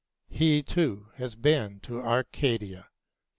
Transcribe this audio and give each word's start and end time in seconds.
He 0.31 0.63
too 0.63 1.09
has 1.17 1.35
been 1.35 1.79
in 1.87 1.95
Arcadia." 1.97 2.87